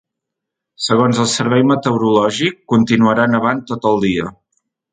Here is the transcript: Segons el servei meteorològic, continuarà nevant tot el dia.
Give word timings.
Segons 0.85 1.19
el 1.23 1.27
servei 1.33 1.65
meteorològic, 1.73 2.57
continuarà 2.75 3.29
nevant 3.37 3.63
tot 3.73 3.89
el 3.93 4.05
dia. 4.09 4.37